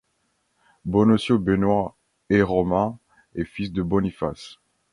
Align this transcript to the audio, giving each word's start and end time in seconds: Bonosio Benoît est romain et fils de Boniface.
Bonosio 0.83 1.37
Benoît 1.37 1.95
est 2.31 2.41
romain 2.41 2.97
et 3.35 3.45
fils 3.45 3.71
de 3.71 3.83
Boniface. 3.83 4.57